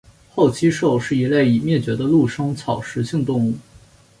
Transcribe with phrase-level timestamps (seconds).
[0.31, 3.55] 厚膝兽是一类已灭绝的陆生草食性动物。